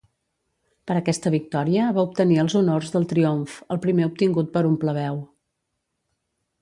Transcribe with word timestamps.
Per 0.91 0.95
aquesta 1.01 1.31
victòria 1.35 1.89
va 1.97 2.05
obtenir 2.07 2.39
els 2.45 2.57
honors 2.61 2.89
del 2.95 3.05
triomf, 3.13 3.59
el 3.77 3.83
primer 3.85 4.09
obtingut 4.11 4.51
per 4.57 4.65
un 4.71 4.79
plebeu. 4.85 5.21